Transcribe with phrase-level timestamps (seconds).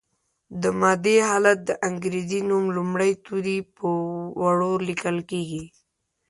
[0.61, 3.87] د مادې حالت د انګریزي نوم لومړي توري په
[4.41, 5.63] وړو لیکل کیږي.